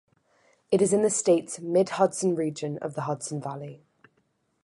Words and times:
It 0.71 0.81
is 0.81 0.93
in 0.93 1.03
the 1.03 1.11
state's 1.11 1.59
Mid-Hudson 1.59 2.33
Region 2.33 2.79
of 2.79 2.95
the 2.95 3.01
Hudson 3.01 3.39
Valley. 3.39 3.83